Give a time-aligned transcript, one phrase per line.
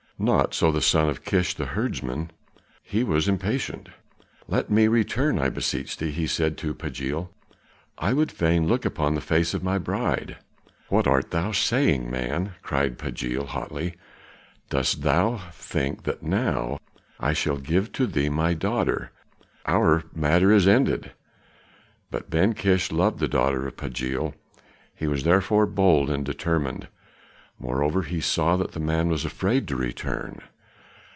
[0.19, 2.29] Not so the son of Kish the herdsman;
[2.83, 3.89] he was impatient.
[4.47, 7.31] "Let me return, I beseech thee," he said to Pagiel,
[7.97, 10.37] "I would fain look upon the face of my bride."
[10.89, 13.95] "What art thou saying, man?" cried Pagiel hotly.
[14.69, 16.77] "Dost thou think that now
[17.19, 19.09] I shall give to thee my daughter?
[19.65, 21.13] Our matter is ended."
[22.11, 24.35] But Ben Kish loved the daughter of Pagiel;
[24.95, 26.89] he was therefore bold and determined.
[27.63, 30.41] Moreover, he saw that the man was afraid to return.